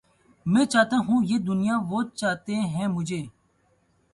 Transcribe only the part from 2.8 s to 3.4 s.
مجھے